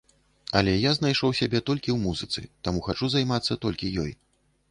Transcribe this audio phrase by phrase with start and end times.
[0.59, 4.11] Але я знайшоў сябе толькі ў музыцы, таму хачу займацца толькі ёй.